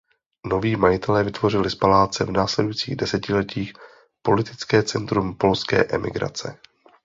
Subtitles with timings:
[0.47, 3.73] Noví majitelé vytvořili z paláce v následujících desetiletích
[4.21, 6.57] politické centrum polské emigrace.